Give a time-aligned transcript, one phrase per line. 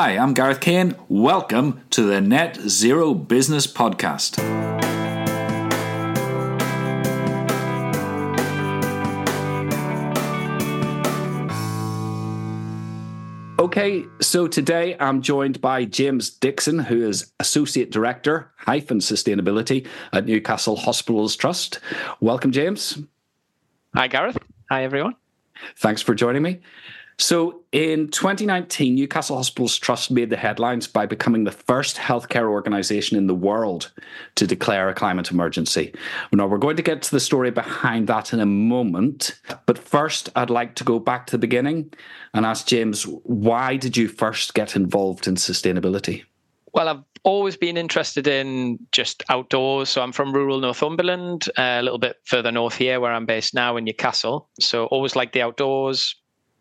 [0.00, 0.94] Hi, I'm Gareth Kane.
[1.08, 4.38] Welcome to the Net Zero Business Podcast.
[13.58, 20.26] Okay, so today I'm joined by James Dixon, who is Associate Director, hyphen Sustainability at
[20.26, 21.80] Newcastle Hospitals Trust.
[22.20, 23.00] Welcome, James.
[23.96, 24.38] Hi, Gareth.
[24.70, 25.16] Hi, everyone.
[25.76, 26.60] Thanks for joining me.
[27.20, 33.18] So in 2019, Newcastle Hospitals Trust made the headlines by becoming the first healthcare organisation
[33.18, 33.90] in the world
[34.36, 35.92] to declare a climate emergency.
[36.32, 39.40] Now, we're going to get to the story behind that in a moment.
[39.66, 41.92] But first, I'd like to go back to the beginning
[42.34, 46.24] and ask James, why did you first get involved in sustainability?
[46.72, 49.88] Well, I've always been interested in just outdoors.
[49.88, 53.76] So I'm from rural Northumberland, a little bit further north here where I'm based now
[53.76, 54.48] in Newcastle.
[54.60, 56.14] So always like the outdoors,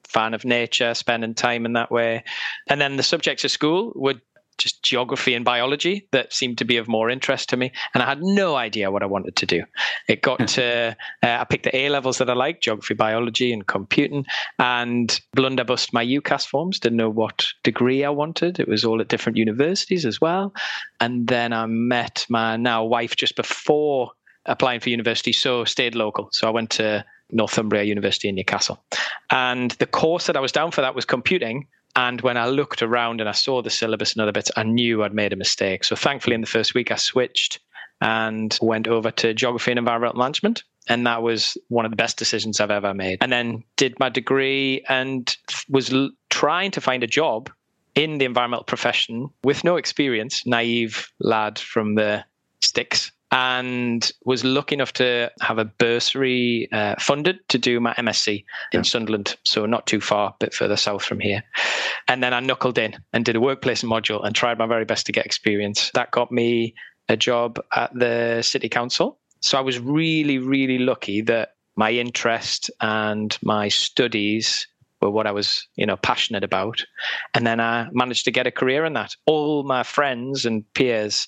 [0.08, 2.24] fan of nature, spending time in that way.
[2.68, 4.16] And then the subjects of school were
[4.58, 7.72] just geography and biology that seemed to be of more interest to me.
[7.94, 9.64] And I had no idea what I wanted to do.
[10.08, 10.46] It got hmm.
[10.46, 14.26] to, uh, I picked the A levels that I liked geography, biology, and computing,
[14.60, 18.60] and blunderbust my UCAS forms, didn't know what degree I wanted.
[18.60, 20.54] It was all at different universities as well.
[21.00, 24.12] And then I met my now wife just before
[24.46, 26.30] applying for university, so stayed local.
[26.32, 28.84] So I went to Northumbria University in Newcastle.
[29.30, 31.68] And the course that I was down for that was computing.
[31.96, 35.04] And when I looked around and I saw the syllabus and other bits, I knew
[35.04, 35.84] I'd made a mistake.
[35.84, 37.60] So thankfully, in the first week, I switched
[38.02, 40.64] and went over to geography and environmental management.
[40.88, 43.18] And that was one of the best decisions I've ever made.
[43.22, 45.36] And then did my degree and
[45.70, 47.50] was l- trying to find a job
[47.96, 52.24] in the environmental profession with no experience, naive lad from the
[52.62, 58.38] sticks and was lucky enough to have a bursary uh, funded to do my MSc
[58.38, 58.82] in yeah.
[58.84, 61.44] Sunderland, so not too far, a bit further south from here.
[62.08, 65.06] And then I knuckled in and did a workplace module and tried my very best
[65.08, 65.92] to get experience.
[65.94, 66.74] That got me
[67.10, 69.20] a job at the city council.
[69.42, 74.68] So I was really, really lucky that my interest and my studies
[75.02, 76.84] were what I was, you know, passionate about.
[77.34, 79.16] And then I managed to get a career in that.
[79.26, 81.28] All my friends and peers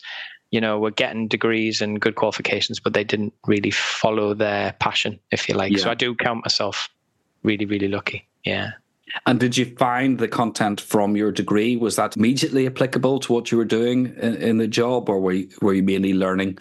[0.51, 5.19] you know, were getting degrees and good qualifications, but they didn't really follow their passion,
[5.31, 5.71] if you like.
[5.71, 5.79] Yeah.
[5.79, 6.89] So I do count myself
[7.43, 8.27] really, really lucky.
[8.43, 8.71] Yeah.
[9.25, 13.51] And did you find the content from your degree was that immediately applicable to what
[13.51, 16.59] you were doing in, in the job, or were you, were you mainly learning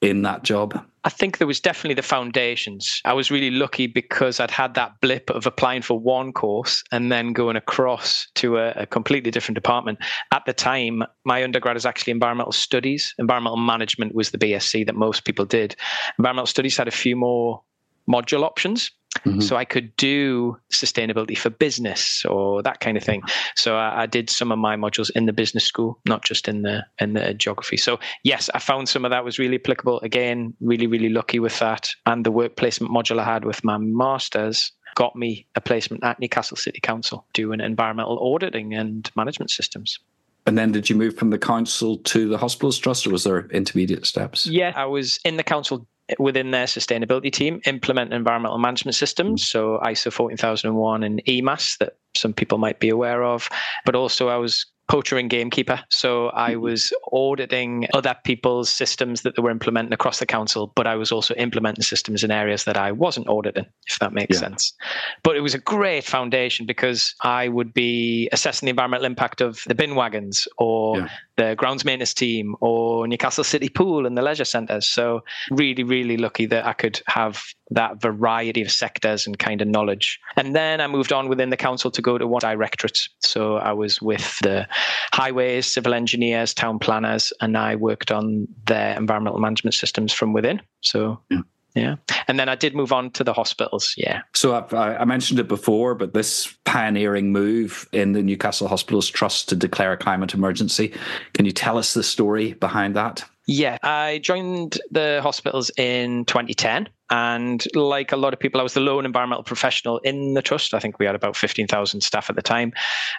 [0.00, 0.84] in that job?
[1.04, 3.00] I think there was definitely the foundations.
[3.04, 7.10] I was really lucky because I'd had that blip of applying for one course and
[7.10, 9.98] then going across to a, a, completely different department.
[10.32, 13.14] At the time, my undergrad is actually environmental studies.
[13.18, 15.74] Environmental management was the BSc that most people did.
[16.18, 17.62] Environmental studies had a few more
[18.08, 18.90] module options.
[19.18, 19.40] Mm-hmm.
[19.40, 23.22] So I could do sustainability for business or that kind of thing.
[23.56, 26.62] So I, I, did some of my modules in the business school, not just in
[26.62, 27.76] the in the geography.
[27.76, 30.00] So yes, I found some of that was really applicable.
[30.00, 31.90] Again, really really lucky with that.
[32.06, 36.18] And the work placement module I had with my masters got me a placement at
[36.18, 39.98] Newcastle City Council doing environmental auditing and management systems.
[40.46, 43.46] And then did you move from the council to the hospitals trust or was there
[43.50, 44.46] intermediate steps?
[44.46, 45.86] Yeah, I was in the council
[46.18, 49.46] within their sustainability team implement environmental management systems, mm.
[49.46, 53.48] so ISO 14001 and EMAS that some people might be aware of.
[53.84, 55.80] But also, I was poacher and gamekeeper.
[55.88, 56.62] So I mm-hmm.
[56.62, 61.12] was auditing other people's systems that they were implementing across the council, but I was
[61.12, 64.40] also implementing systems in areas that I wasn't auditing, if that makes yeah.
[64.40, 64.74] sense.
[65.22, 69.62] But it was a great foundation because I would be assessing the environmental impact of
[69.68, 71.08] the bin wagons or yeah.
[71.36, 74.86] the grounds maintenance team or Newcastle City Pool and the leisure centres.
[74.86, 75.22] So
[75.52, 80.18] really, really lucky that I could have that variety of sectors and kind of knowledge.
[80.36, 83.00] And then I moved on within the council to go to one directorate.
[83.20, 84.66] So I was with the
[85.12, 90.60] highways, civil engineers, town planners, and I worked on their environmental management systems from within.
[90.80, 91.20] So.
[91.30, 91.42] Yeah.
[91.74, 91.96] Yeah.
[92.26, 93.94] And then I did move on to the hospitals.
[93.96, 94.22] Yeah.
[94.34, 99.48] So I, I, mentioned it before, but this pioneering move in the Newcastle Hospitals Trust
[99.50, 100.92] to declare a climate emergency,
[101.34, 103.24] can you tell us the story behind that?
[103.46, 103.78] Yeah.
[103.82, 106.88] I joined the hospitals in 2010.
[107.10, 110.74] And like a lot of people, I was the lone environmental professional in the trust.
[110.74, 112.72] I think we had about 15,000 staff at the time,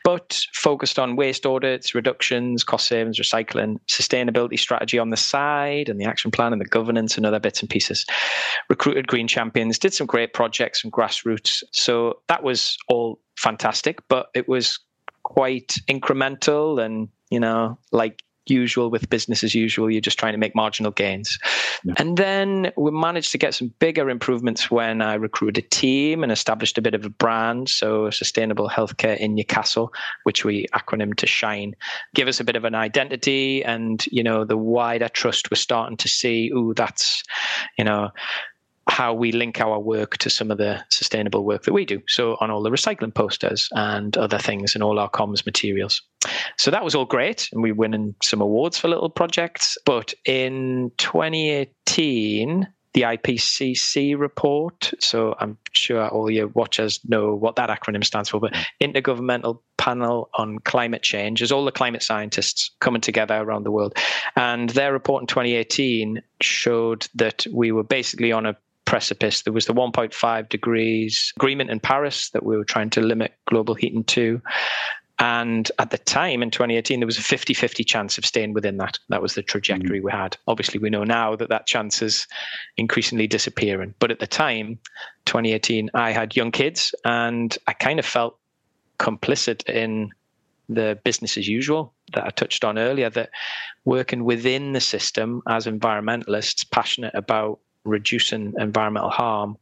[0.03, 5.99] but focused on waste audits, reductions, cost savings, recycling, sustainability strategy on the side, and
[5.99, 8.05] the action plan and the governance and other bits and pieces.
[8.69, 11.63] Recruited green champions, did some great projects from grassroots.
[11.71, 14.79] So that was all fantastic, but it was
[15.23, 19.89] quite incremental and, you know, like usual with business as usual.
[19.89, 21.37] You're just trying to make marginal gains.
[21.83, 21.93] Yeah.
[21.97, 26.31] And then we managed to get some bigger improvements when I recruited a team and
[26.31, 27.69] established a bit of a brand.
[27.69, 29.93] So sustainable healthcare in Newcastle,
[30.23, 31.75] which we acronym to Shine,
[32.15, 35.97] give us a bit of an identity and, you know, the wider trust we're starting
[35.97, 37.23] to see, ooh, that's,
[37.77, 38.09] you know,
[38.87, 42.01] how we link our work to some of the sustainable work that we do.
[42.07, 46.01] So on all the recycling posters and other things and all our comms materials.
[46.57, 47.49] So that was all great.
[47.51, 49.77] And we winning some awards for little projects.
[49.85, 54.93] But in 2018, the IPCC report.
[54.99, 60.29] So I'm sure all your watchers know what that acronym stands for, but Intergovernmental Panel
[60.33, 63.95] on Climate Change is all the climate scientists coming together around the world.
[64.35, 69.43] And their report in 2018 showed that we were basically on a precipice.
[69.43, 73.75] There was the 1.5 degrees agreement in Paris that we were trying to limit global
[73.75, 74.41] heating to.
[75.19, 78.77] And at the time in 2018, there was a 50 50 chance of staying within
[78.77, 78.97] that.
[79.09, 80.05] That was the trajectory mm-hmm.
[80.05, 80.35] we had.
[80.47, 82.27] Obviously, we know now that that chance is
[82.77, 83.93] increasingly disappearing.
[83.99, 84.79] But at the time,
[85.25, 88.39] 2018, I had young kids and I kind of felt
[88.97, 90.09] complicit in
[90.69, 93.29] the business as usual that I touched on earlier, that
[93.85, 99.57] working within the system as environmentalists, passionate about reducing environmental harm,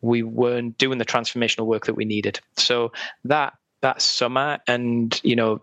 [0.00, 2.40] we weren't doing the transformational work that we needed.
[2.56, 2.92] So
[3.24, 5.60] that that summer, and you know,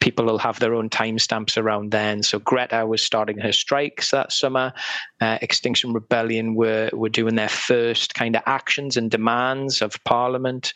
[0.00, 2.22] people will have their own timestamps around then.
[2.22, 4.72] So Greta was starting her strikes that summer.
[5.20, 10.74] Uh, Extinction Rebellion were were doing their first kind of actions and demands of Parliament,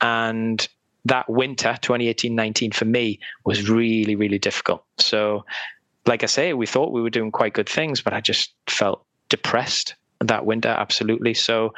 [0.00, 0.66] and
[1.04, 4.84] that winter 2018-19 for me was really really difficult.
[4.98, 5.44] So
[6.06, 9.04] like I say, we thought we were doing quite good things, but I just felt
[9.28, 11.34] depressed that winter, absolutely.
[11.34, 11.74] So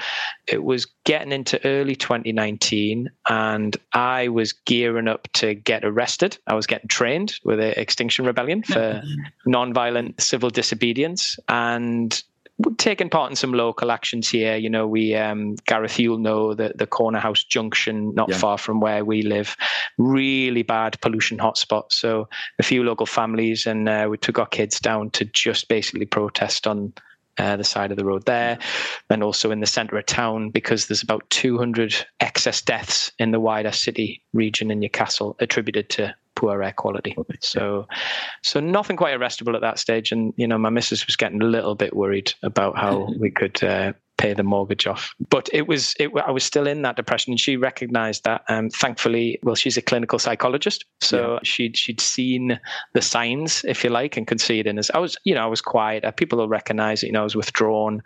[0.48, 6.38] it was getting into early 2019, and I was gearing up to get arrested.
[6.46, 9.02] I was getting trained with the Extinction Rebellion for
[9.46, 12.22] non-violent civil disobedience, and
[12.76, 14.56] taking part in some local actions here.
[14.56, 18.38] You know, we um, Gareth, you'll know that the Corner House Junction, not yeah.
[18.38, 19.56] far from where we live,
[19.98, 21.92] really bad pollution hotspot.
[21.92, 22.28] So
[22.58, 26.66] a few local families, and uh, we took our kids down to just basically protest
[26.66, 26.92] on
[27.38, 28.58] uh, the side of the road there,
[29.11, 33.40] and also in the centre of town because there's about 200 excess deaths in the
[33.40, 37.17] wider city region in Newcastle attributed to poor air quality.
[37.40, 37.87] So,
[38.43, 41.46] so nothing quite arrestable at that stage, and you know my missus was getting a
[41.46, 45.14] little bit worried about how we could uh, pay the mortgage off.
[45.30, 48.44] But it was, it, I was still in that depression, and she recognised that.
[48.48, 51.38] And um, thankfully, well, she's a clinical psychologist, so yeah.
[51.42, 52.60] she'd she'd seen
[52.92, 54.90] the signs, if you like, and could see it in us.
[54.94, 56.04] I was, you know, I was quiet.
[56.16, 57.06] People will recognise it.
[57.06, 58.00] You know, I was withdrawn,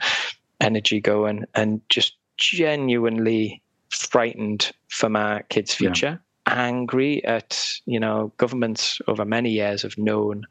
[0.60, 6.06] energy going, and just genuinely frightened for my kids' future.
[6.06, 6.16] Yeah
[6.48, 10.46] angry at you know governments over many years have known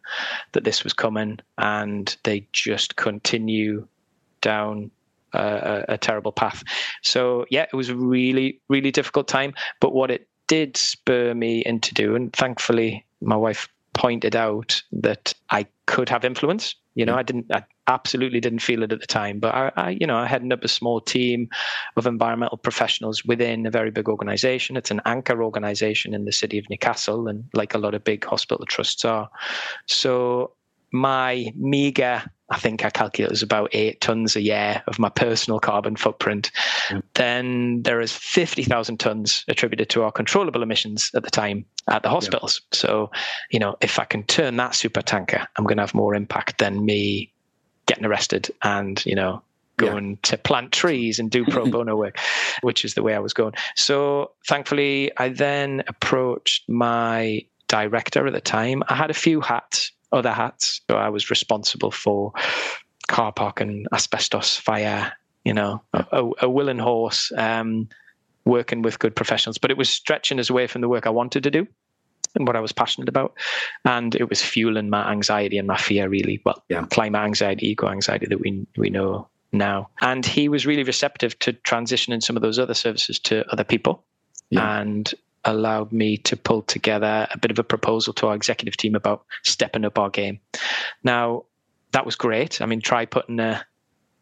[0.51, 3.87] that this was coming and they just continue
[4.41, 4.91] down
[5.35, 6.63] a, a terrible path.
[7.03, 9.53] So yeah, it was a really really difficult time.
[9.79, 15.65] But what it did spur me into doing, thankfully, my wife pointed out that I
[15.85, 16.75] could have influence.
[16.95, 17.19] You know, yeah.
[17.19, 20.17] I didn't, I absolutely didn't feel it at the time, but I, I, you know,
[20.17, 21.49] I headed up a small team
[21.97, 24.77] of environmental professionals within a very big organization.
[24.77, 28.23] It's an anchor organization in the city of Newcastle, and like a lot of big
[28.23, 29.29] hospital trusts are.
[29.87, 30.51] So
[30.91, 35.59] my meager I think I calculate as about eight tons a year of my personal
[35.59, 36.51] carbon footprint.
[36.89, 37.03] Mm.
[37.15, 42.09] Then there is 50,000 tons attributed to our controllable emissions at the time at the
[42.09, 42.61] hospitals.
[42.71, 42.77] Yeah.
[42.77, 43.11] So,
[43.49, 46.59] you know, if I can turn that super tanker, I'm going to have more impact
[46.59, 47.31] than me
[47.87, 49.41] getting arrested and, you know,
[49.77, 50.17] going yeah.
[50.23, 52.19] to plant trees and do pro bono work,
[52.61, 53.53] which is the way I was going.
[53.75, 58.83] So thankfully, I then approached my director at the time.
[58.87, 60.81] I had a few hats other hats.
[60.89, 62.33] So I was responsible for
[63.07, 67.87] car park and asbestos fire, you know, a, a willing horse, um,
[68.45, 69.57] working with good professionals.
[69.57, 71.67] But it was stretching us away from the work I wanted to do
[72.35, 73.33] and what I was passionate about.
[73.85, 76.41] And it was fueling my anxiety and my fear, really.
[76.45, 76.85] Well, yeah.
[76.85, 79.89] climate anxiety, eco anxiety that we we know now.
[80.01, 84.03] And he was really receptive to transitioning some of those other services to other people.
[84.49, 84.79] Yeah.
[84.79, 85.13] And
[85.45, 89.25] allowed me to pull together a bit of a proposal to our executive team about
[89.43, 90.39] stepping up our game.
[91.03, 91.45] Now,
[91.91, 92.61] that was great.
[92.61, 93.65] I mean, try putting a,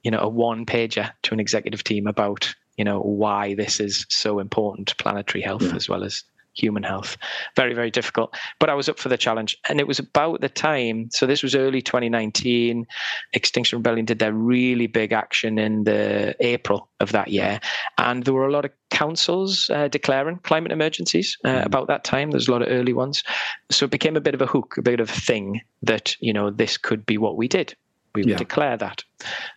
[0.04, 4.06] you know, a one pager to an executive team about, you know, why this is
[4.10, 5.76] so important to planetary health yeah.
[5.76, 6.24] as well as
[6.56, 7.18] human health.
[7.56, 8.36] Very, very difficult.
[8.60, 9.58] But I was up for the challenge.
[9.70, 12.86] And it was about the time, so this was early 2019.
[13.34, 17.60] Extinction Rebellion did their really big action in the April of that year.
[17.98, 21.66] And there were a lot of councils uh, declaring climate emergencies uh, mm.
[21.66, 22.32] about that time.
[22.32, 23.24] There's a lot of early ones.
[23.72, 26.34] So it became a bit of a hook, a bit of a thing that, you
[26.34, 27.76] know, this could be what we did
[28.16, 29.04] we would declare that.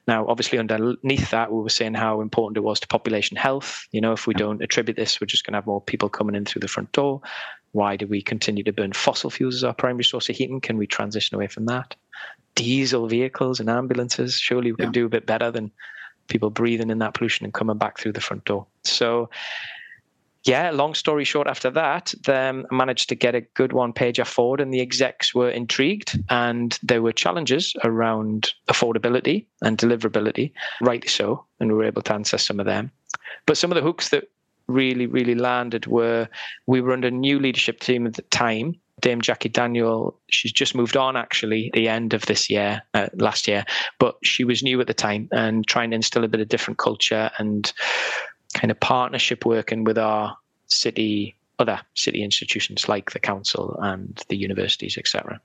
[0.09, 3.87] Now, obviously, underneath that, we were saying how important it was to population health.
[3.93, 6.35] You know, if we don't attribute this, we're just going to have more people coming
[6.35, 7.21] in through the front door.
[7.73, 10.61] Why do we continue to burn fossil fuels as our primary source of heating?
[10.61, 11.95] Can we transition away from that?
[12.55, 14.87] Diesel vehicles and ambulances, surely we yeah.
[14.87, 15.71] can do a bit better than
[16.29, 18.67] people breathing in that pollution and coming back through the front door.
[18.85, 19.29] So,
[20.47, 24.25] yeah, long story short, after that, then I managed to get a good one pager
[24.25, 31.09] forward, and the execs were intrigued, and there were challenges around affordability and deliverability, rightly
[31.09, 32.93] so, and we were able to answer some of them.
[33.47, 34.31] But some of the hooks that
[34.69, 36.29] really, really landed were
[36.67, 38.75] we were under a new leadership team at the time.
[39.00, 43.47] Dame Jackie Daniel, she's just moved on actually the end of this year, uh, last
[43.47, 43.65] year,
[43.99, 46.79] but she was new at the time and trying to instill a bit of different
[46.79, 47.73] culture and
[48.57, 50.37] kind of partnership working with our
[50.67, 55.41] city, other city institutions like the council and the universities, etc.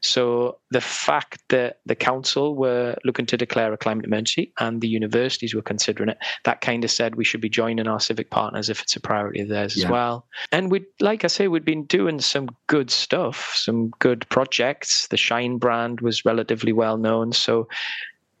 [0.00, 4.88] So the fact that the council were looking to declare a climate emergency and the
[4.88, 8.68] universities were considering it, that kind of said we should be joining our civic partners
[8.68, 9.84] if it's a priority of theirs yeah.
[9.84, 10.26] as well.
[10.52, 15.08] And we, like I say, we'd been doing some good stuff, some good projects.
[15.08, 17.66] The Shine brand was relatively well known, so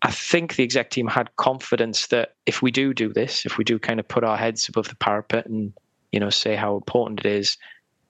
[0.04, 3.64] I think the exec team had confidence that if we do do this, if we
[3.64, 5.72] do kind of put our heads above the parapet and
[6.12, 7.56] you know say how important it is,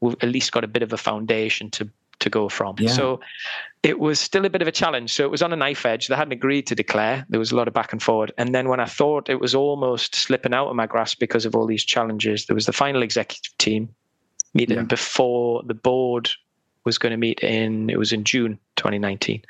[0.01, 2.75] we've at least got a bit of a foundation to to go from.
[2.79, 2.91] Yeah.
[2.91, 3.21] So
[3.85, 5.13] it was still a bit of a challenge.
[5.13, 6.09] So it was on a knife edge.
[6.09, 7.25] They hadn't agreed to declare.
[7.29, 8.33] There was a lot of back and forward.
[8.39, 11.55] And then when I thought it was almost slipping out of my grasp because of
[11.55, 13.89] all these challenges, there was the final executive team
[14.55, 14.85] meeting yeah.
[14.85, 16.31] before the board
[16.85, 19.43] was going to meet in it was in June 2019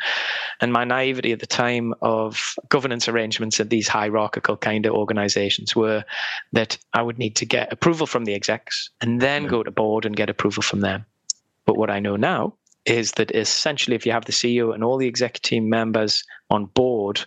[0.61, 5.75] and my naivety at the time of governance arrangements at these hierarchical kind of organizations
[5.75, 6.05] were
[6.53, 9.49] that I would need to get approval from the execs and then yeah.
[9.49, 11.05] go to board and get approval from them
[11.65, 14.99] but what I know now is that essentially if you have the CEO and all
[14.99, 17.21] the executive team members on board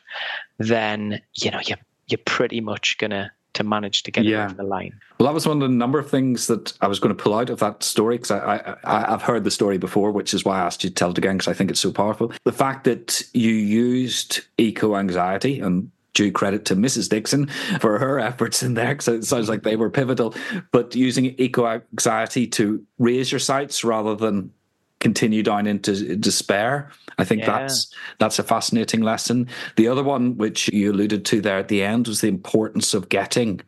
[0.60, 3.12] then you know you're you're pretty much going
[3.58, 4.44] to manage to get yeah.
[4.44, 5.00] it over the line.
[5.20, 7.34] Well, that was one of the number of things that I was going to pull
[7.34, 10.46] out of that story because I, I, I, have heard the story before, which is
[10.46, 12.32] why I asked you to tell it again because I think it's so powerful.
[12.44, 17.10] The fact that you used eco anxiety and due credit to Mrs.
[17.10, 17.46] Dixon
[17.80, 20.34] for her efforts in there because it sounds like they were pivotal.
[20.72, 24.52] But using eco anxiety to raise your sights rather than
[25.00, 26.92] continue down into despair.
[27.18, 27.60] I think yeah.
[27.60, 29.48] that's that's a fascinating lesson.
[29.76, 33.10] The other one, which you alluded to there at the end, was the importance of
[33.10, 33.62] getting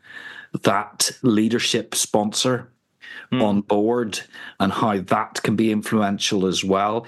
[0.64, 2.72] that leadership sponsor
[3.32, 3.42] mm.
[3.42, 4.20] on board
[4.60, 7.06] and how that can be influential as well.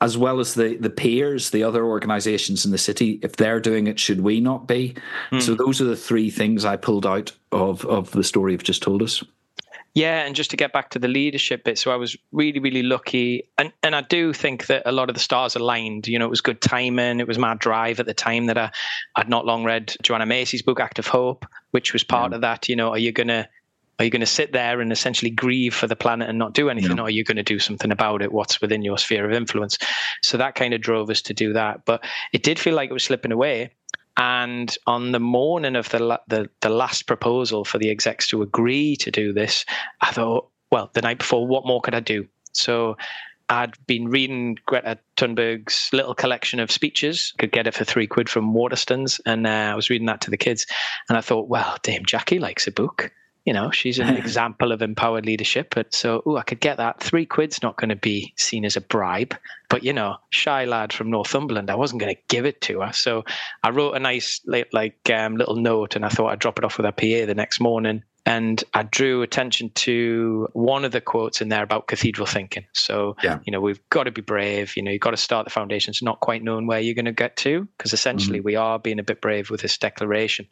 [0.00, 3.86] As well as the the peers, the other organisations in the city, if they're doing
[3.86, 4.96] it, should we not be?
[5.30, 5.40] Mm.
[5.40, 8.82] So those are the three things I pulled out of of the story you've just
[8.82, 9.22] told us.
[9.94, 12.82] Yeah, and just to get back to the leadership bit, so I was really, really
[12.82, 16.08] lucky, and and I do think that a lot of the stars aligned.
[16.08, 17.20] You know, it was good timing.
[17.20, 18.70] It was my drive at the time that I
[19.16, 22.36] I'd not long read Joanna Macy's book Active Hope, which was part yeah.
[22.36, 22.70] of that.
[22.70, 23.48] You know, are you gonna
[23.98, 26.70] are you going to sit there and essentially grieve for the planet and not do
[26.70, 27.02] anything, yeah.
[27.02, 28.32] or are you going to do something about it?
[28.32, 29.78] What's within your sphere of influence?
[30.22, 31.84] So that kind of drove us to do that.
[31.84, 33.70] But it did feel like it was slipping away.
[34.16, 38.96] And on the morning of the, the, the last proposal for the execs to agree
[38.96, 39.64] to do this,
[40.00, 42.26] I thought, well, the night before, what more could I do?
[42.52, 42.96] So
[43.48, 47.32] I'd been reading Greta Thunberg's little collection of speeches.
[47.38, 50.30] Could get it for three quid from Waterstones, and uh, I was reading that to
[50.30, 50.66] the kids.
[51.08, 53.12] And I thought, well, Dame Jackie likes a book
[53.44, 55.74] you know, she's an example of empowered leadership.
[55.74, 57.00] But so, oh, I could get that.
[57.00, 59.36] Three quid's not going to be seen as a bribe.
[59.68, 62.92] But, you know, shy lad from Northumberland, I wasn't going to give it to her.
[62.92, 63.24] So
[63.62, 66.76] I wrote a nice, like, um, little note and I thought I'd drop it off
[66.76, 71.40] with her PA the next morning and I drew attention to one of the quotes
[71.40, 72.64] in there about cathedral thinking.
[72.72, 73.40] So, yeah.
[73.44, 74.76] you know, we've got to be brave.
[74.76, 77.12] You know, you've got to start the foundations, not quite knowing where you're going to
[77.12, 78.46] get to, because essentially mm-hmm.
[78.46, 80.46] we are being a bit brave with this declaration.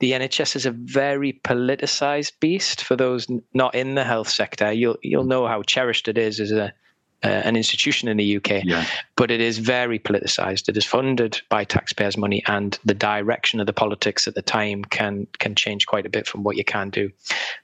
[0.00, 2.82] The NHS is a very politicized beast.
[2.82, 6.50] For those not in the health sector, you'll you'll know how cherished it is as
[6.50, 6.74] a
[7.22, 8.86] uh, an institution in the UK, yeah.
[9.16, 10.68] but it is very politicized.
[10.68, 14.84] It is funded by taxpayers' money, and the direction of the politics at the time
[14.84, 17.10] can can change quite a bit from what you can do.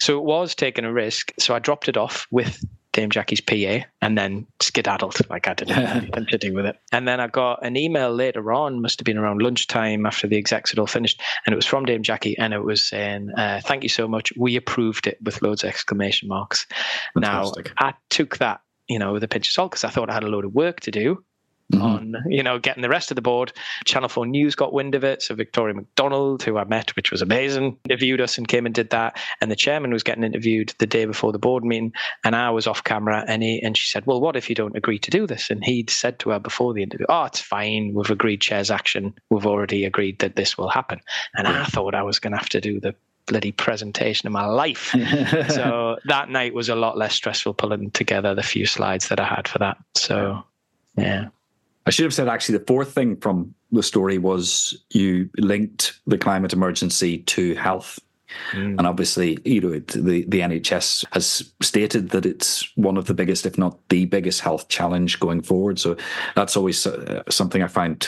[0.01, 1.33] So it was taking a risk.
[1.39, 5.75] So I dropped it off with Dame Jackie's PA and then skedaddled like I didn't
[5.75, 6.77] have anything to do with it.
[6.91, 10.37] And then I got an email later on, must have been around lunchtime after the
[10.37, 13.61] execs had all finished, and it was from Dame Jackie, and it was saying, uh,
[13.65, 14.33] "Thank you so much.
[14.37, 16.67] We approved it with loads of exclamation marks."
[17.15, 17.73] Fantastic.
[17.81, 20.15] Now I took that you know, with a pinch of salt because I thought I
[20.15, 21.25] had a load of work to do
[21.73, 21.83] mm-hmm.
[21.83, 23.53] on, you know, getting the rest of the board.
[23.85, 25.23] Channel 4 News got wind of it.
[25.23, 28.91] So Victoria Macdonald, who I met, which was amazing, interviewed us and came and did
[28.91, 29.17] that.
[29.41, 31.93] And the chairman was getting interviewed the day before the board meeting.
[32.25, 34.77] And I was off camera and he, and she said, well, what if you don't
[34.77, 35.51] agree to do this?
[35.51, 37.95] And he'd said to her before the interview, oh, it's fine.
[37.95, 39.15] We've agreed chair's action.
[39.31, 41.01] We've already agreed that this will happen.
[41.37, 41.63] And yeah.
[41.63, 42.95] I thought I was going to have to do the
[43.27, 44.91] bloody presentation of my life.
[45.49, 49.25] so that night was a lot less stressful pulling together the few slides that I
[49.25, 49.79] had for that.
[49.95, 50.43] So,
[50.97, 51.29] yeah.
[51.87, 56.19] I should have said actually the fourth thing from the story was you linked the
[56.19, 57.99] climate emergency to health.
[58.53, 58.79] Mm.
[58.79, 63.45] And obviously, you know, the, the NHS has stated that it's one of the biggest,
[63.45, 65.79] if not the biggest, health challenge going forward.
[65.79, 65.97] So
[66.37, 68.07] that's always uh, something I find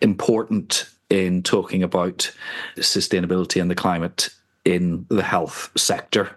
[0.00, 2.30] important in talking about
[2.76, 4.28] sustainability and the climate
[4.64, 6.36] in the health sector.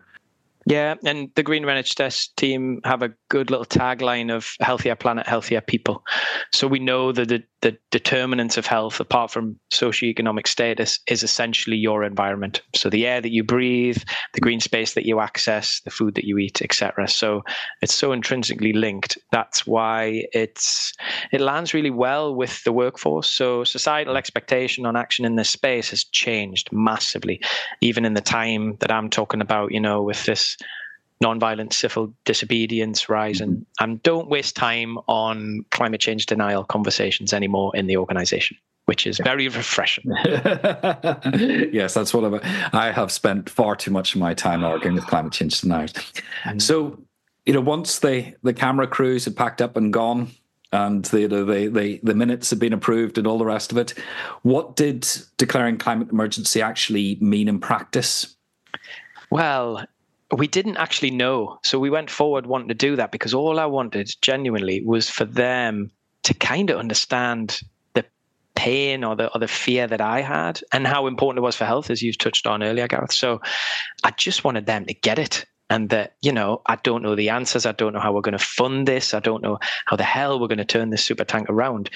[0.68, 5.62] Yeah, and the Green test team have a good little tagline of healthier planet, healthier
[5.62, 6.04] people.
[6.52, 11.76] So we know that the, the determinants of health, apart from socioeconomic status, is essentially
[11.76, 12.62] your environment.
[12.76, 13.98] So the air that you breathe,
[14.34, 17.08] the green space that you access, the food that you eat, etc.
[17.08, 17.44] So
[17.82, 19.18] it's so intrinsically linked.
[19.32, 20.94] That's why it's
[21.32, 23.30] it lands really well with the workforce.
[23.30, 27.42] So societal expectation on action in this space has changed massively,
[27.82, 29.72] even in the time that I'm talking about.
[29.72, 30.58] You know, with this
[31.24, 33.84] nonviolent civil disobedience rise and, mm-hmm.
[33.84, 39.18] and don't waste time on climate change denial conversations anymore in the organization which is
[39.18, 40.06] very refreshing
[41.72, 42.40] yes that's what I'm,
[42.74, 45.94] i have spent far too much of my time arguing with climate change deniers
[46.46, 46.62] mm.
[46.62, 47.00] so
[47.46, 50.32] you know once the the camera crews had packed up and gone
[50.72, 53.94] and the, the the the minutes had been approved and all the rest of it
[54.44, 55.08] what did
[55.38, 58.36] declaring climate emergency actually mean in practice
[59.32, 59.84] well
[60.36, 61.60] we didn't actually know.
[61.64, 65.26] So we went forward wanting to do that because all I wanted genuinely was for
[65.26, 65.92] them
[66.24, 67.62] to kind of understand
[67.94, 68.04] the
[68.56, 71.66] pain or the or the fear that I had and how important it was for
[71.66, 73.14] health, as you've touched on earlier, Gareth.
[73.14, 73.42] So
[74.04, 75.46] I just wanted them to get it.
[75.70, 77.66] And that, you know, I don't know the answers.
[77.66, 79.14] I don't know how we're going to fund this.
[79.14, 81.90] I don't know how the hell we're going to turn this super tank around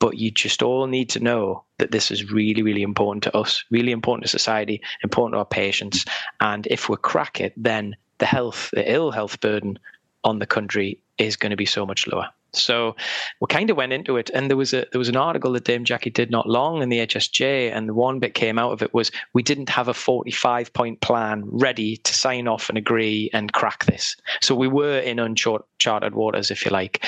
[0.00, 3.64] but you just all need to know that this is really, really important to us,
[3.70, 6.04] really important to society, important to our patients.
[6.40, 9.78] And if we crack it, then the health, the ill health burden
[10.24, 12.28] on the country is going to be so much lower.
[12.52, 12.96] So
[13.40, 15.64] we kind of went into it, and there was a there was an article that
[15.64, 18.82] Dame Jackie did not long in the HSJ, and the one bit came out of
[18.82, 23.30] it was we didn't have a 45 point plan ready to sign off and agree
[23.32, 24.16] and crack this.
[24.40, 27.04] So we were in uncharted waters, if you like.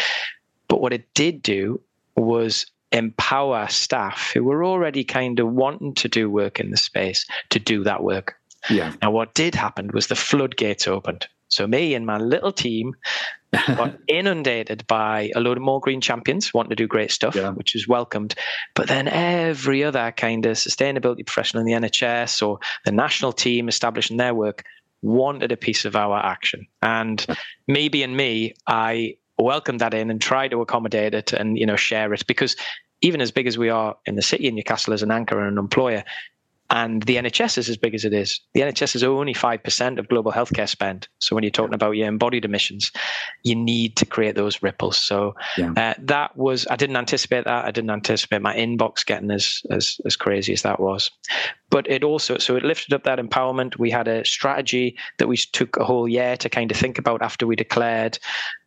[0.69, 1.81] But what it did do
[2.17, 7.27] was empower staff who were already kind of wanting to do work in the space
[7.51, 8.37] to do that work.
[8.71, 8.93] Yeah.
[9.03, 11.27] Now, what did happen was the floodgates opened.
[11.49, 12.95] So me and my little team
[13.67, 17.51] got inundated by a load of more green champions wanting to do great stuff, yeah.
[17.51, 18.35] which was welcomed.
[18.75, 23.69] But then every other kind of sustainability professional in the NHS or the national team
[23.69, 24.65] establishing their work
[25.03, 26.67] wanted a piece of our action.
[26.81, 27.27] And
[27.67, 31.77] maybe in me, I welcomed that in and tried to accommodate it and you know
[31.77, 32.57] share it because
[33.03, 35.53] even as big as we are in the city in Newcastle as an anchor and
[35.53, 36.05] an employer,
[36.73, 38.41] and the NHS is as big as it is.
[38.55, 41.07] The NHS is only 5% of global healthcare spend.
[41.19, 42.91] So when you're talking about your embodied emissions,
[43.43, 44.97] you need to create those ripples.
[44.97, 45.73] So yeah.
[45.77, 47.67] uh, that was, I didn't anticipate that.
[47.67, 51.11] I didn't anticipate my inbox getting as, as, as crazy as that was.
[51.69, 53.79] But it also, so it lifted up that empowerment.
[53.79, 57.21] We had a strategy that we took a whole year to kind of think about
[57.21, 58.19] after we declared.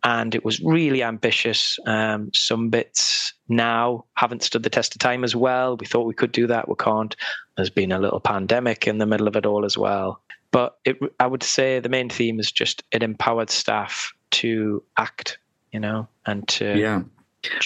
[0.04, 1.80] And it was really ambitious.
[1.88, 5.78] Um, some bits now haven't stood the test of time as well.
[5.78, 6.68] We thought we could do that.
[6.68, 7.16] We can't
[7.56, 10.22] there's been a little pandemic in the middle of it all as well.
[10.52, 15.38] But it, I would say the main theme is just it empowered staff to act,
[15.72, 17.02] you know, and to yeah.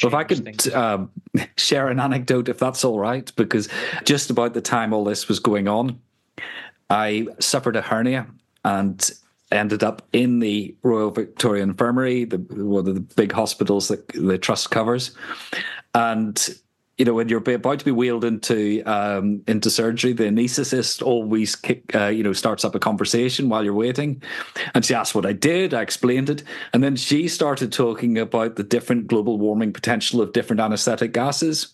[0.04, 1.10] Well, if I could um,
[1.58, 3.70] share an anecdote, if that's all right, because
[4.04, 6.02] just about the time all this was going on,
[6.90, 8.28] I suffered a hernia
[8.66, 9.10] and
[9.52, 14.38] ended up in the Royal Victoria Infirmary, the, one of the big hospitals that the
[14.38, 15.12] trust covers.
[15.96, 16.48] And
[17.00, 21.56] you know, when you're about to be wheeled into um, into surgery, the anaesthetist always
[21.56, 24.22] kick, uh, you know starts up a conversation while you're waiting,
[24.76, 25.74] and she asked what I did.
[25.74, 30.34] I explained it, and then she started talking about the different global warming potential of
[30.34, 31.74] different anesthetic gases.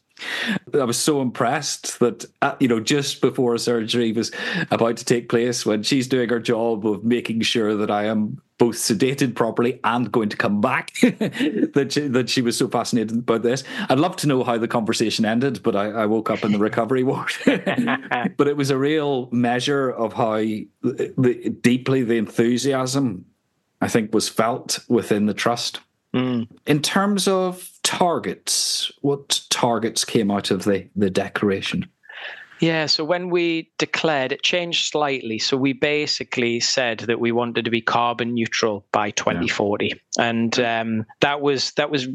[0.74, 4.32] I was so impressed that uh, you know just before surgery was
[4.72, 8.42] about to take place, when she's doing her job of making sure that I am
[8.58, 13.18] both sedated properly and going to come back that she, that she was so fascinated
[13.18, 13.64] about this.
[13.90, 16.58] I'd love to know how the conversation ended, but I, I woke up in the
[16.58, 17.34] recovery ward.
[17.46, 23.26] but it was a real measure of how the, deeply the enthusiasm
[23.82, 25.82] I think was felt within the trust.
[26.16, 26.48] Mm.
[26.66, 31.90] In terms of targets, what targets came out of the the declaration?
[32.62, 35.40] Yeah, so when we declared, it changed slightly.
[35.40, 39.94] So we basically said that we wanted to be carbon neutral by 2040, yeah.
[40.18, 42.08] and um, that was that was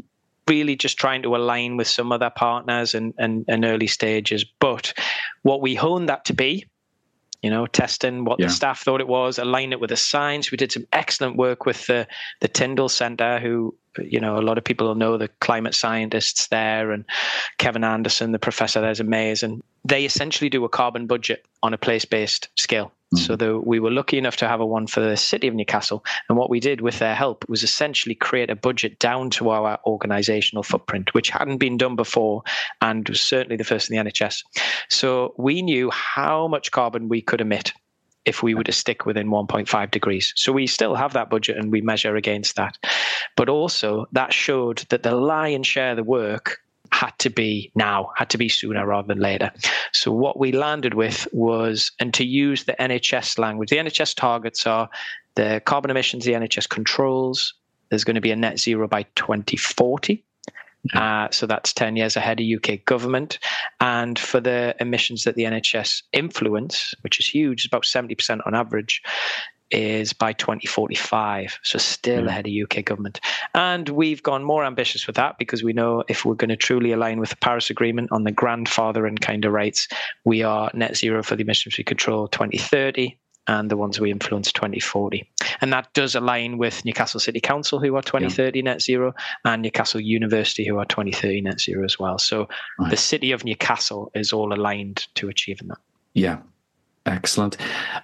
[0.47, 4.43] really just trying to align with some other partners and, and, and early stages.
[4.43, 4.93] But
[5.43, 6.65] what we honed that to be
[7.41, 8.47] you know, testing what yeah.
[8.47, 10.51] the staff thought it was, align it with the science.
[10.51, 12.07] We did some excellent work with the
[12.39, 16.47] the Tyndall Centre, who you know a lot of people will know the climate scientists
[16.47, 17.05] there, and
[17.57, 19.63] Kevin Anderson, the professor there's amazing.
[19.83, 22.91] They essentially do a carbon budget on a place based scale.
[23.13, 23.25] Mm-hmm.
[23.25, 26.03] So the, we were lucky enough to have a one for the city of Newcastle,
[26.29, 29.79] and what we did with their help was essentially create a budget down to our
[29.85, 32.43] organisational footprint, which hadn't been done before,
[32.81, 34.43] and was certainly the first in the NHS.
[34.89, 37.73] So we knew how much carbon we could emit
[38.25, 40.33] if we were to stick within 1.5 degrees.
[40.35, 42.77] So we still have that budget and we measure against that.
[43.35, 46.59] But also, that showed that the lion's share of the work
[47.01, 49.51] had to be now, had to be sooner rather than later.
[49.91, 54.67] So what we landed with was, and to use the NHS language, the NHS targets
[54.67, 54.87] are
[55.33, 57.55] the carbon emissions the NHS controls.
[57.89, 60.23] There's going to be a net zero by 2040.
[60.93, 63.39] Uh, so that's 10 years ahead of UK government.
[63.79, 68.53] And for the emissions that the NHS influence, which is huge, it's about 70% on
[68.53, 69.01] average,
[69.71, 71.59] is by 2045.
[71.63, 72.27] So still mm.
[72.27, 73.19] ahead of UK government.
[73.53, 76.91] And we've gone more ambitious with that because we know if we're going to truly
[76.91, 79.87] align with the Paris Agreement on the grandfather and kind of rights,
[80.25, 84.51] we are net zero for the emissions we control 2030 and the ones we influence
[84.51, 85.29] 2040.
[85.61, 88.63] And that does align with Newcastle City Council, who are 2030 yeah.
[88.63, 89.13] net zero,
[89.45, 92.17] and Newcastle University, who are 2030 net zero as well.
[92.19, 92.47] So
[92.79, 92.89] right.
[92.89, 95.79] the city of Newcastle is all aligned to achieving that.
[96.13, 96.39] Yeah,
[97.05, 97.57] Excellent.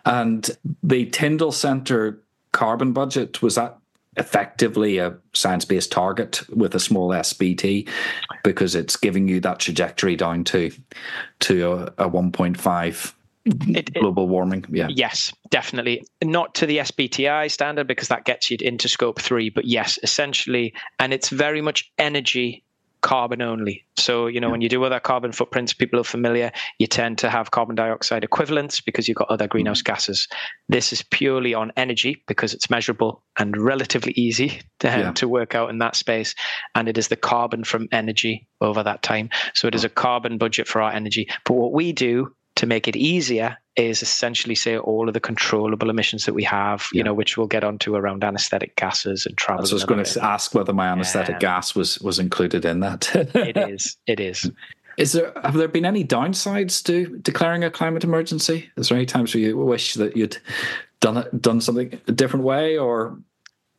[0.06, 0.50] And
[0.84, 3.78] the Tyndall Centre carbon budget, was that
[4.18, 7.88] effectively a science based target with a small SBT
[8.44, 10.72] because it's giving you that trajectory down to
[11.40, 13.14] to a, a 1.5
[13.46, 14.66] it, global warming.
[14.70, 14.88] Yeah.
[14.90, 16.04] Yes definitely.
[16.24, 20.74] Not to the sbti standard because that gets you into scope 3 but yes essentially
[21.00, 22.64] and it's very much energy
[23.08, 23.86] carbon only.
[23.96, 27.30] So, you know, when you do other carbon footprints, people are familiar, you tend to
[27.30, 29.93] have carbon dioxide equivalents because you've got other greenhouse mm-hmm.
[29.93, 30.28] gases.
[30.67, 35.12] This is purely on energy because it's measurable and relatively easy to, yeah.
[35.13, 36.36] to work out in that space.
[36.76, 39.30] And it is the carbon from energy over that time.
[39.54, 41.30] So it is a carbon budget for our energy.
[41.46, 45.89] But what we do to make it easier is essentially say all of the controllable
[45.89, 49.65] emissions that we have, you know, which we'll get onto around anesthetic gases and travel.
[49.65, 51.39] I was going to ask whether my anesthetic yeah.
[51.39, 53.15] gas was was included in that.
[53.15, 53.96] it is.
[54.08, 54.52] It is.
[54.98, 58.67] Is there have there been any downsides to declaring a climate emergency?
[58.78, 60.38] Is there any times where you wish that you'd
[61.02, 63.20] done it done something a different way or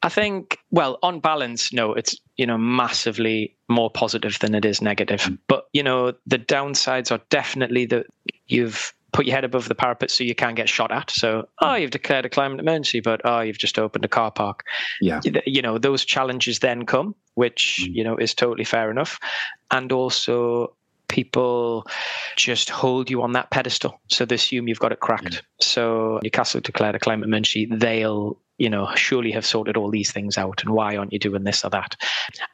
[0.01, 4.81] I think, well, on balance, no, it's you know massively more positive than it is
[4.83, 5.21] negative.
[5.21, 5.39] Mm.
[5.47, 8.07] But you know, the downsides are definitely that
[8.47, 11.11] you've put your head above the parapet so you can't get shot at.
[11.11, 14.65] So, oh, you've declared a climate emergency, but oh, you've just opened a car park.
[15.01, 17.95] Yeah, you know, those challenges then come, which mm.
[17.95, 19.19] you know is totally fair enough,
[19.71, 20.75] and also
[21.09, 21.87] people
[22.37, 23.99] just hold you on that pedestal.
[24.09, 25.35] So they assume you've got it cracked.
[25.35, 25.41] Yeah.
[25.61, 27.67] So Newcastle declared a climate emergency.
[27.71, 31.45] They'll you know, surely have sorted all these things out, and why aren't you doing
[31.45, 31.97] this or that?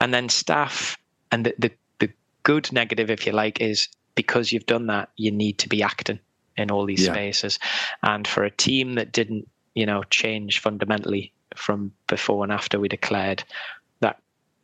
[0.00, 0.96] And then staff,
[1.30, 2.10] and the, the, the
[2.42, 6.20] good negative, if you like, is because you've done that, you need to be acting
[6.56, 7.12] in all these yeah.
[7.12, 7.58] spaces.
[8.02, 12.88] And for a team that didn't, you know, change fundamentally from before and after we
[12.88, 13.44] declared
[14.00, 14.20] that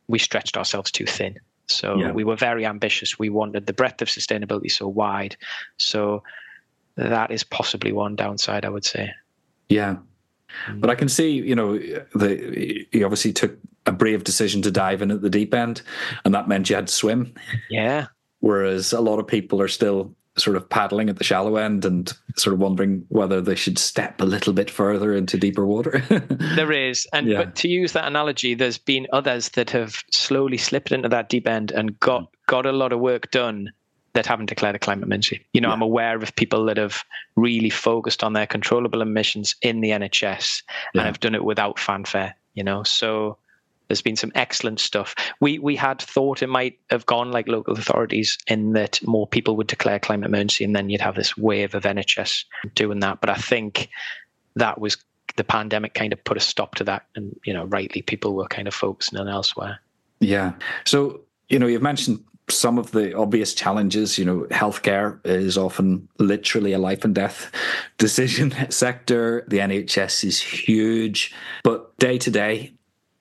[0.07, 1.37] we stretched ourselves too thin.
[1.67, 2.11] So yeah.
[2.11, 3.17] we were very ambitious.
[3.17, 5.37] We wanted the breadth of sustainability so wide.
[5.77, 6.23] So
[6.95, 9.11] that is possibly one downside, I would say.
[9.69, 9.97] Yeah,
[10.75, 11.77] but I can see, you know,
[12.13, 15.81] the he obviously took a brave decision to dive in at the deep end,
[16.25, 17.33] and that meant you had to swim.
[17.69, 18.07] Yeah.
[18.39, 22.13] Whereas a lot of people are still sort of paddling at the shallow end and
[22.37, 26.01] sort of wondering whether they should step a little bit further into deeper water.
[26.55, 27.37] there is, and yeah.
[27.37, 31.47] but to use that analogy, there's been others that have slowly slipped into that deep
[31.47, 33.71] end and got got a lot of work done
[34.13, 35.45] that haven't declared a climate emergency.
[35.53, 35.73] You know, yeah.
[35.73, 37.03] I'm aware of people that have
[37.35, 41.01] really focused on their controllable emissions in the NHS yeah.
[41.01, 42.35] and have done it without fanfare.
[42.53, 43.37] You know, so
[43.87, 45.15] there's been some excellent stuff.
[45.39, 49.55] We we had thought it might have gone like local authorities in that more people
[49.57, 52.45] would declare climate emergency and then you'd have this wave of NHS
[52.75, 53.21] doing that.
[53.21, 53.89] But I think
[54.55, 54.97] that was
[55.35, 58.47] the pandemic kind of put a stop to that, and you know, rightly, people were
[58.47, 59.79] kind of focusing on elsewhere.
[60.19, 60.53] Yeah.
[60.85, 64.17] So you know, you've mentioned some of the obvious challenges.
[64.17, 67.51] You know, healthcare is often literally a life and death
[67.97, 69.45] decision sector.
[69.47, 71.33] The NHS is huge,
[71.63, 72.73] but day to day,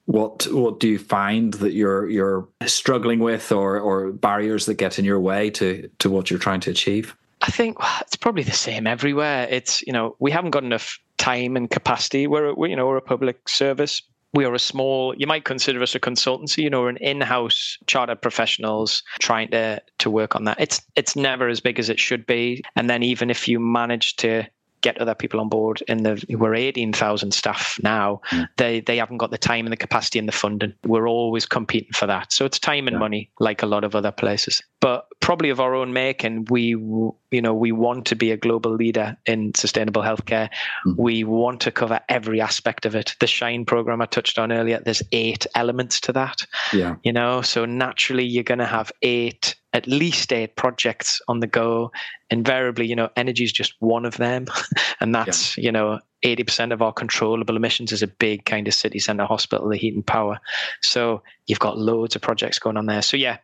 [0.06, 4.98] what what do you find that you're you're struggling with, or or barriers that get
[4.98, 7.16] in your way to to what you're trying to achieve?
[7.42, 9.46] I think it's probably the same everywhere.
[9.50, 12.26] It's you know we haven't got enough time and capacity.
[12.26, 14.02] We're, we you know we're a public service
[14.34, 17.78] we are a small you might consider us a consultancy you know we're an in-house
[17.86, 20.60] chartered professionals trying to to work on that.
[20.60, 22.62] It's it's never as big as it should be.
[22.76, 24.46] And then even if you manage to
[24.82, 28.48] get other people on board in the we're 18,000 staff now mm.
[28.56, 30.72] they they haven't got the time and the capacity and the funding.
[30.86, 32.32] We're always competing for that.
[32.32, 33.00] So it's time and yeah.
[33.00, 37.42] money like a lot of other places but probably of our own making we you
[37.42, 40.48] know we want to be a global leader in sustainable healthcare
[40.86, 40.96] mm.
[40.96, 44.80] we want to cover every aspect of it the shine program i touched on earlier
[44.84, 49.54] there's eight elements to that yeah you know so naturally you're going to have eight
[49.72, 51.92] at least eight projects on the go.
[52.30, 54.46] Invariably, you know, energy is just one of them.
[55.00, 55.64] and that's, yeah.
[55.64, 59.68] you know, 80% of our controllable emissions is a big kind of city center hospital,
[59.68, 60.40] the heat and power.
[60.82, 63.02] So you've got loads of projects going on there.
[63.02, 63.38] So yeah,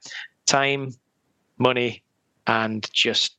[0.46, 0.94] time,
[1.58, 2.02] money,
[2.46, 3.36] and just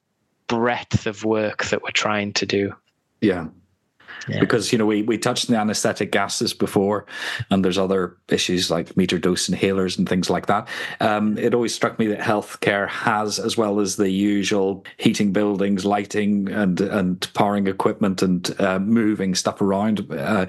[0.47, 2.73] breadth of work that we're trying to do.
[3.21, 3.47] Yeah.
[4.27, 4.39] Yeah.
[4.39, 7.05] Because you know we we touched on the anesthetic gases before,
[7.49, 10.67] and there's other issues like meter dose inhalers and things like that.
[10.99, 15.85] Um, it always struck me that healthcare has, as well as the usual heating buildings,
[15.85, 20.47] lighting, and and powering equipment and uh, moving stuff around, uh,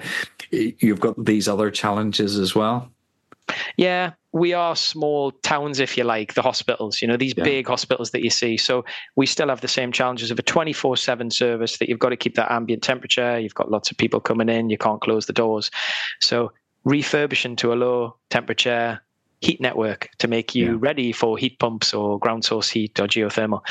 [0.51, 2.91] you've got these other challenges as well.
[3.77, 7.43] Yeah, we are small towns, if you like, the hospitals, you know, these yeah.
[7.43, 8.57] big hospitals that you see.
[8.57, 8.85] So
[9.15, 12.17] we still have the same challenges of a 24 7 service that you've got to
[12.17, 13.39] keep that ambient temperature.
[13.39, 14.69] You've got lots of people coming in.
[14.69, 15.71] You can't close the doors.
[16.21, 16.51] So
[16.83, 19.01] refurbishing to a low temperature
[19.41, 20.77] heat network to make you yeah.
[20.79, 23.61] ready for heat pumps or ground source heat or geothermal.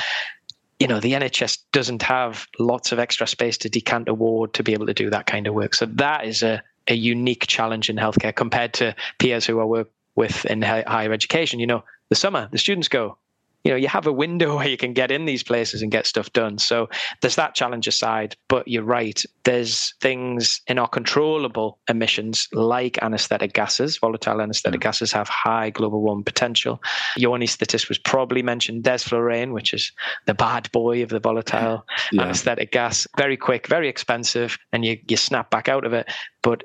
[0.80, 4.62] You know, the NHS doesn't have lots of extra space to decant a ward to
[4.62, 5.74] be able to do that kind of work.
[5.74, 9.88] So that is a, a unique challenge in healthcare compared to peers who I work,
[10.18, 11.60] with in higher education.
[11.60, 13.16] You know, the summer, the students go.
[13.64, 16.06] You know, you have a window where you can get in these places and get
[16.06, 16.58] stuff done.
[16.58, 16.88] So
[17.20, 18.36] there's that challenge aside.
[18.48, 19.22] But you're right.
[19.44, 23.96] There's things in our controllable emissions like anesthetic gases.
[23.98, 24.88] Volatile anesthetic yeah.
[24.88, 26.82] gases have high global warming potential.
[27.16, 29.92] Your anaesthetist was probably mentioned desflurane, which is
[30.26, 32.22] the bad boy of the volatile yeah.
[32.22, 33.06] anesthetic gas.
[33.16, 36.10] Very quick, very expensive, and you, you snap back out of it.
[36.42, 36.64] But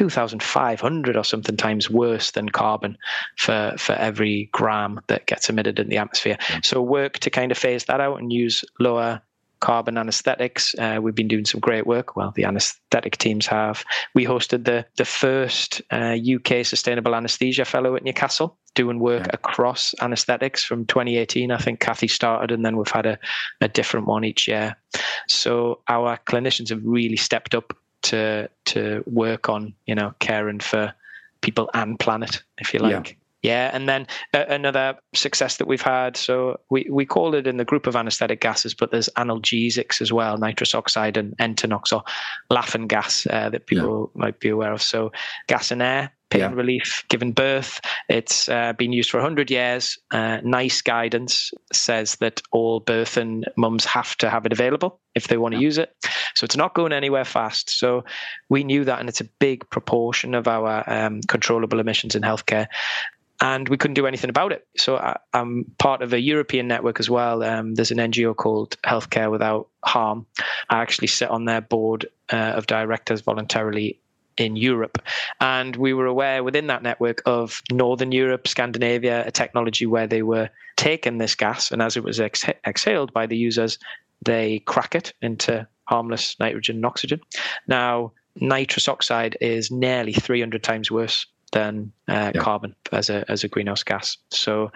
[0.00, 2.96] 2,500 or something times worse than carbon
[3.36, 6.38] for, for every gram that gets emitted in the atmosphere.
[6.62, 9.20] So, work to kind of phase that out and use lower
[9.60, 10.74] carbon anesthetics.
[10.78, 12.16] Uh, we've been doing some great work.
[12.16, 13.84] Well, the anesthetic teams have.
[14.14, 19.34] We hosted the the first uh, UK sustainable anesthesia fellow at Newcastle, doing work yeah.
[19.34, 21.50] across anesthetics from 2018.
[21.50, 23.18] I think Kathy started, and then we've had a,
[23.60, 24.76] a different one each year.
[25.28, 30.92] So our clinicians have really stepped up to to work on you know caring for
[31.40, 33.76] people and planet if you like yeah, yeah.
[33.76, 37.64] and then uh, another success that we've had so we we call it in the
[37.64, 42.02] group of anesthetic gases but there's analgesics as well nitrous oxide and Entonox or
[42.50, 44.20] laughing gas uh, that people yeah.
[44.20, 45.12] might be aware of so
[45.46, 46.52] gas and air pain yeah.
[46.52, 47.80] relief given birth.
[48.08, 49.98] It's uh, been used for 100 years.
[50.10, 55.28] Uh, NICE guidance says that all birth and mums have to have it available if
[55.28, 55.64] they want to yeah.
[55.64, 55.94] use it.
[56.34, 57.70] So it's not going anywhere fast.
[57.70, 58.04] So
[58.48, 62.68] we knew that, and it's a big proportion of our um, controllable emissions in healthcare.
[63.42, 64.66] And we couldn't do anything about it.
[64.76, 67.42] So I, am part of a European network as well.
[67.42, 70.26] Um, there's an NGO called Healthcare Without Harm.
[70.68, 73.98] I actually sit on their board uh, of directors voluntarily
[74.40, 74.98] in Europe.
[75.40, 80.22] And we were aware within that network of Northern Europe, Scandinavia, a technology where they
[80.22, 83.78] were taking this gas, and as it was ex- exhaled by the users,
[84.24, 87.20] they crack it into harmless nitrogen and oxygen.
[87.66, 92.40] Now, nitrous oxide is nearly 300 times worse than uh, yeah.
[92.40, 94.16] carbon as a as a greenhouse gas.
[94.30, 94.70] So,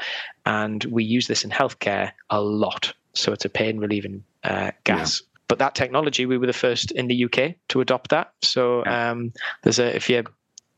[0.44, 2.92] and we use this in healthcare a lot.
[3.14, 5.22] So it's a pain relieving uh, gas.
[5.22, 8.32] Yeah but that technology we were the first in the UK to adopt that.
[8.42, 10.24] So um, there's a if you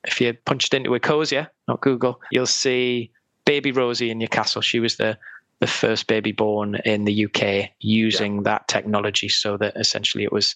[0.04, 3.10] if you punched into Ecosia, not Google, you'll see
[3.46, 4.60] baby Rosie in Newcastle.
[4.60, 5.16] She was the
[5.60, 8.42] the first baby born in the UK using yeah.
[8.42, 10.54] that technology, so that essentially it was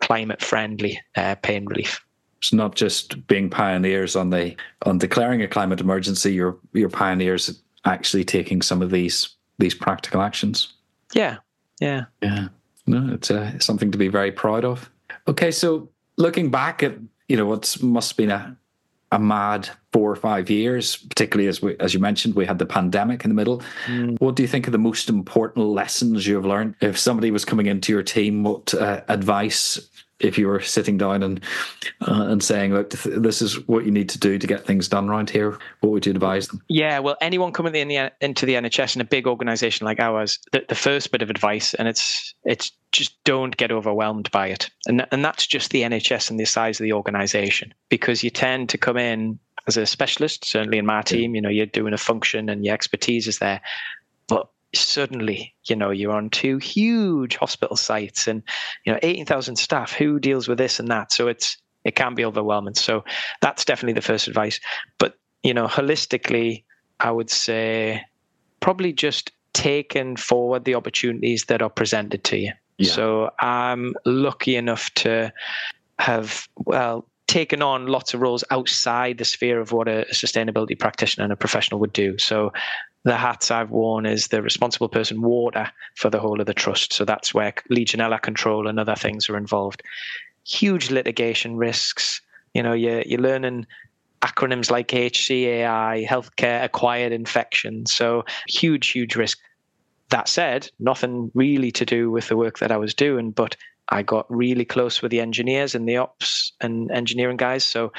[0.00, 2.02] climate friendly uh, pain relief.
[2.38, 6.32] It's not just being pioneers on the on declaring a climate emergency.
[6.32, 10.72] You're you're pioneers actually taking some of these these practical actions.
[11.12, 11.36] Yeah,
[11.82, 12.48] yeah, yeah
[12.92, 14.90] no, it's uh, something to be very proud of.
[15.28, 16.94] Okay, so looking back at
[17.28, 18.56] you know what must have been a
[19.12, 22.64] a mad four or five years, particularly as we, as you mentioned, we had the
[22.64, 23.62] pandemic in the middle.
[23.86, 24.18] Mm.
[24.20, 26.76] What do you think are the most important lessons you have learned?
[26.80, 29.78] If somebody was coming into your team, what uh, advice
[30.22, 31.40] if you were sitting down and
[32.02, 35.08] uh, and saying, "Look, this is what you need to do to get things done
[35.08, 36.62] around here," what would you advise them?
[36.68, 40.38] Yeah, well, anyone coming in the, into the NHS in a big organisation like ours,
[40.52, 44.70] the, the first bit of advice, and it's it's just don't get overwhelmed by it,
[44.86, 48.68] and and that's just the NHS and the size of the organisation, because you tend
[48.70, 50.44] to come in as a specialist.
[50.44, 53.60] Certainly in my team, you know, you're doing a function and your expertise is there,
[54.74, 58.42] suddenly you know you're on two huge hospital sites and
[58.84, 62.24] you know 18,000 staff who deals with this and that so it's it can be
[62.24, 63.04] overwhelming so
[63.40, 64.60] that's definitely the first advice
[64.98, 66.64] but you know holistically
[67.00, 68.02] i would say
[68.60, 72.90] probably just taking forward the opportunities that are presented to you yeah.
[72.90, 75.30] so i'm lucky enough to
[75.98, 81.24] have well taken on lots of roles outside the sphere of what a sustainability practitioner
[81.24, 82.18] and a professional would do.
[82.18, 82.52] So
[83.04, 86.92] the hats I've worn is the responsible person water for the whole of the trust.
[86.92, 89.82] So that's where Legionella control and other things are involved.
[90.46, 92.20] Huge litigation risks.
[92.54, 93.66] You know, you're, you're learning
[94.22, 97.86] acronyms like HCAI, healthcare acquired infection.
[97.86, 99.38] So huge, huge risk.
[100.10, 103.56] That said, nothing really to do with the work that I was doing, but
[103.88, 107.64] I got really close with the engineers and the ops and engineering guys.
[107.64, 107.92] So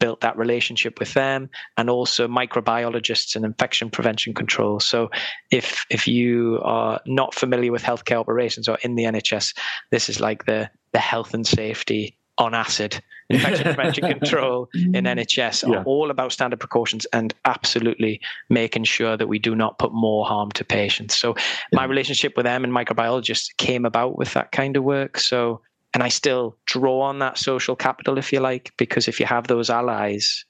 [0.00, 4.80] built that relationship with them and also microbiologists and infection prevention control.
[4.80, 5.10] So
[5.50, 9.56] if if you are not familiar with healthcare operations or in the NHS,
[9.90, 15.68] this is like the the health and safety on acid infection prevention control in NHS
[15.68, 20.26] are all about standard precautions and absolutely making sure that we do not put more
[20.26, 21.16] harm to patients.
[21.16, 21.42] So yeah.
[21.72, 25.18] my relationship with them and microbiologists came about with that kind of work.
[25.18, 25.60] So
[25.94, 29.48] and I still draw on that social capital, if you like, because if you have
[29.48, 30.44] those allies,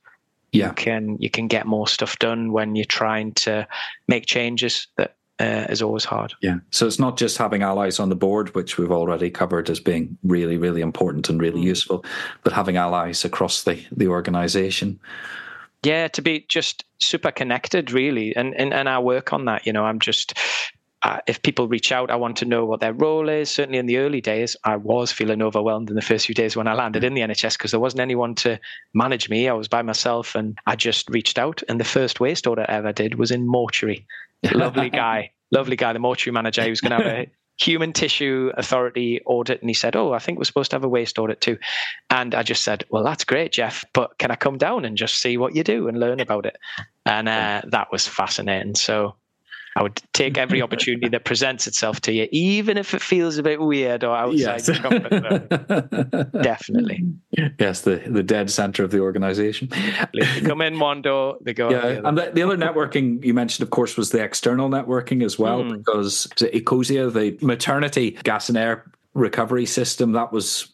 [0.53, 0.69] yeah.
[0.69, 3.67] you can you can get more stuff done when you're trying to
[4.09, 6.35] make changes that uh, is always hard.
[6.43, 6.57] Yeah.
[6.71, 10.19] So it's not just having allies on the board, which we've already covered as being
[10.23, 11.65] really, really important and really mm.
[11.65, 12.05] useful,
[12.45, 15.01] but having allies across the the organization.
[15.83, 19.67] Yeah, to be just super connected, really, and and and our work on that.
[19.67, 20.35] You know, I'm just
[21.03, 23.51] uh, if people reach out, I want to know what their role is.
[23.51, 26.69] Certainly in the early days, I was feeling overwhelmed in the first few days when
[26.69, 28.61] I landed in the NHS because there wasn't anyone to
[28.93, 29.49] manage me.
[29.49, 31.63] I was by myself and I just reached out.
[31.69, 34.07] And the first waste audit I ever did was in mortuary.
[34.53, 36.63] Lovely guy, lovely guy, the mortuary manager.
[36.63, 39.63] He was going to have a human tissue authority audit.
[39.63, 41.59] And he said, Oh, I think we're supposed to have a waste audit too.
[42.11, 45.19] And I just said, Well, that's great, Jeff, but can I come down and just
[45.21, 46.59] see what you do and learn about it?
[47.07, 48.75] And uh, that was fascinating.
[48.75, 49.15] So
[49.77, 53.43] I would take every opportunity that presents itself to you, even if it feels a
[53.43, 54.69] bit weird or outside yes.
[54.69, 56.31] your comfort zone.
[56.43, 57.05] Definitely.
[57.59, 59.69] Yes, the, the dead center of the organization.
[60.13, 61.71] they come in one door, they go.
[61.71, 65.25] Yeah, the and the, the, other networking you mentioned, of course, was the external networking
[65.25, 65.79] as well, mm.
[65.79, 70.69] because Ecosia, the maternity gas and air recovery system, that was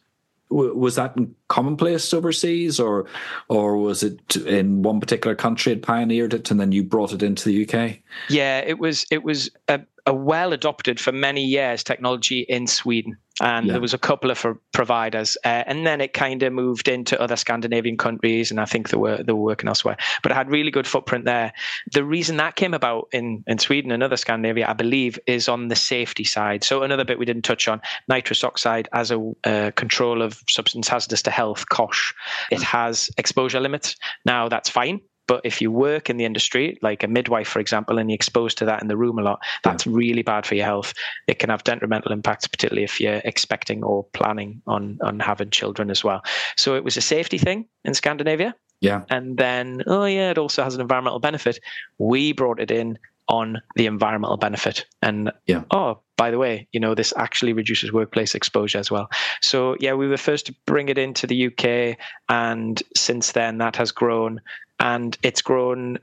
[0.49, 1.17] was that
[1.49, 3.07] commonplace overseas or
[3.49, 7.23] or was it in one particular country had pioneered it and then you brought it
[7.23, 11.83] into the UK yeah it was it was a, a well adopted for many years
[11.83, 13.73] technology in Sweden and yeah.
[13.73, 17.37] there was a couple of providers, uh, and then it kind of moved into other
[17.37, 19.97] Scandinavian countries, and I think they were they were working elsewhere.
[20.23, 21.53] But it had really good footprint there.
[21.93, 25.69] The reason that came about in in Sweden and other Scandinavia, I believe, is on
[25.69, 26.65] the safety side.
[26.65, 30.89] So another bit we didn't touch on: nitrous oxide as a uh, control of substance
[30.89, 32.15] hazardous to health COSHH,
[32.51, 33.97] It has exposure limits.
[34.25, 37.99] Now that's fine but if you work in the industry, like a midwife, for example,
[37.99, 39.93] and you're exposed to that in the room a lot, that's yeah.
[39.95, 40.95] really bad for your health.
[41.27, 45.91] It can have detrimental impacts, particularly if you're expecting or planning on on having children
[45.91, 46.23] as well.
[46.57, 48.55] So it was a safety thing in Scandinavia.
[48.81, 49.05] Yeah.
[49.09, 51.59] And then, oh yeah, it also has an environmental benefit.
[51.99, 54.87] We brought it in on the environmental benefit.
[55.03, 55.65] And yeah.
[55.71, 59.09] oh, by the way, you know, this actually reduces workplace exposure as well.
[59.43, 63.77] So yeah, we were first to bring it into the UK and since then that
[63.77, 64.41] has grown
[64.81, 65.99] and it's grown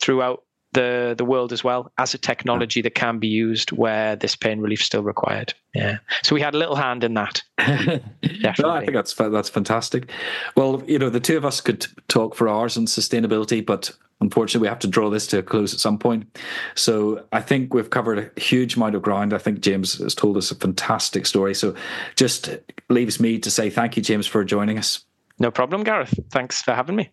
[0.00, 4.34] throughout the the world as well as a technology that can be used where this
[4.34, 5.54] pain relief is still required.
[5.74, 7.42] Yeah, so we had a little hand in that.
[7.58, 10.10] no, I think that's that's fantastic.
[10.56, 14.64] Well, you know, the two of us could talk for hours on sustainability, but unfortunately,
[14.64, 16.38] we have to draw this to a close at some point.
[16.74, 19.34] So I think we've covered a huge amount of ground.
[19.34, 21.54] I think James has told us a fantastic story.
[21.54, 21.74] So
[22.16, 22.48] just
[22.88, 25.04] leaves me to say thank you, James, for joining us.
[25.38, 26.18] No problem, Gareth.
[26.30, 27.10] Thanks for having me.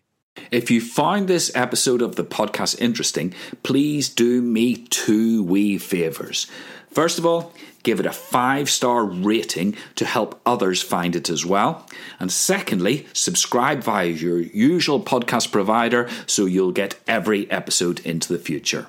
[0.50, 6.46] If you find this episode of the podcast interesting, please do me two wee favours.
[6.90, 11.46] First of all, give it a five star rating to help others find it as
[11.46, 11.86] well.
[12.18, 18.38] And secondly, subscribe via your usual podcast provider so you'll get every episode into the
[18.40, 18.86] future.